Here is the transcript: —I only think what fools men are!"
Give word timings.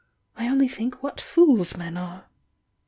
—I 0.35 0.47
only 0.49 0.67
think 0.67 1.03
what 1.03 1.21
fools 1.21 1.77
men 1.77 1.95
are!" 1.95 2.25